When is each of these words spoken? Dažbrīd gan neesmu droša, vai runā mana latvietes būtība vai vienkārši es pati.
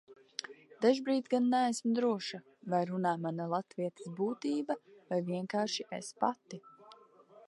Dažbrīd 0.85 1.27
gan 1.33 1.49
neesmu 1.53 1.91
droša, 1.99 2.39
vai 2.73 2.79
runā 2.91 3.11
mana 3.27 3.47
latvietes 3.53 4.09
būtība 4.21 4.79
vai 5.13 5.23
vienkārši 5.31 5.89
es 5.99 6.11
pati. 6.25 6.61